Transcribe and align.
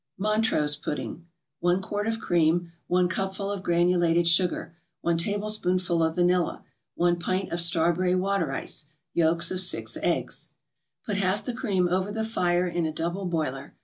MONTROSE 0.17 0.77
PUDDING 0.77 1.27
1 1.59 1.79
quart 1.83 2.07
of 2.07 2.19
cream 2.19 2.71
1 2.87 3.07
cupful 3.07 3.51
of 3.51 3.61
granulated 3.61 4.27
sugar 4.27 4.75
1 5.01 5.15
tablespoonful 5.19 6.01
of 6.01 6.15
vanilla 6.15 6.63
1 6.95 7.19
pint 7.19 7.51
of 7.51 7.61
strawberry 7.61 8.15
water 8.15 8.51
ice 8.51 8.87
Yolks 9.13 9.51
of 9.51 9.61
six 9.61 9.99
eggs 10.01 10.49
Put 11.05 11.17
half 11.17 11.45
the 11.45 11.53
cream 11.53 11.87
over 11.87 12.11
the 12.11 12.25
fire 12.25 12.65
in 12.67 12.87
a 12.87 12.91
double 12.91 13.25
boiler. 13.27 13.75